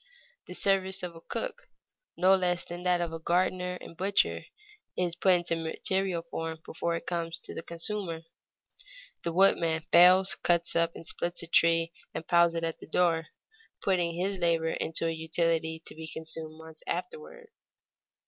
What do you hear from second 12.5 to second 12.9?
it at the